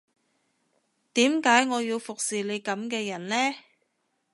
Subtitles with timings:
[1.13, 3.35] 點解我要服侍你噉嘅人呢